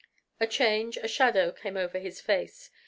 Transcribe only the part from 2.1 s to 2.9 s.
face.